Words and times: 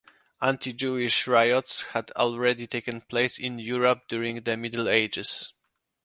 Anti-Jewish 0.41 1.27
riots 1.27 1.83
had 1.91 2.09
already 2.15 2.65
taken 2.65 3.01
place 3.01 3.37
in 3.37 3.59
Europe 3.59 4.07
during 4.07 4.41
the 4.41 4.57
Middle 4.57 4.89
Ages. 4.89 5.53